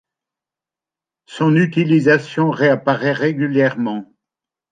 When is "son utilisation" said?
1.27-2.49